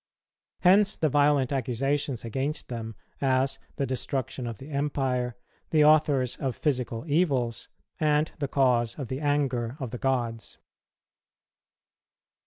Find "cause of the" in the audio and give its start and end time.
8.47-9.19